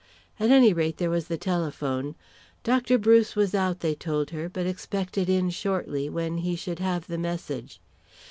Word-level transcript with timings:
At 0.39 0.49
any 0.49 0.73
rate 0.73 0.97
there 0.97 1.11
was 1.11 1.27
the 1.27 1.37
telephone. 1.37 2.15
Dr. 2.63 2.97
Bruce 2.97 3.35
was 3.35 3.53
out, 3.53 3.81
they 3.81 3.93
told 3.93 4.31
her, 4.31 4.49
but 4.49 4.65
expected 4.65 5.29
in 5.29 5.51
shortly, 5.51 6.09
when 6.09 6.39
he 6.39 6.55
should 6.55 6.79
have 6.79 7.05
the 7.05 7.19
message. 7.19 7.79